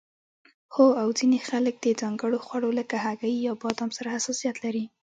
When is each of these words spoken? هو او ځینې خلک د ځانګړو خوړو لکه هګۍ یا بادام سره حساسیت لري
هو 0.75 0.87
او 1.01 1.07
ځینې 1.19 1.39
خلک 1.49 1.75
د 1.81 1.87
ځانګړو 2.01 2.37
خوړو 2.45 2.69
لکه 2.79 2.95
هګۍ 3.05 3.33
یا 3.45 3.53
بادام 3.61 3.89
سره 3.97 4.13
حساسیت 4.15 4.55
لري 4.65 4.85